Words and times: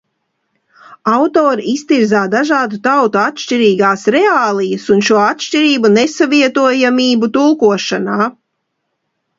Autore 1.17 1.65
iztirzā 1.73 2.21
dažādu 2.35 2.79
tautu 2.87 3.21
atšķirīgās 3.25 4.07
reālijas 4.17 4.89
un 4.97 5.07
šo 5.11 5.21
atšķirību 5.27 5.95
nesavietojamību 6.01 7.33
tulkošanā. 7.39 8.23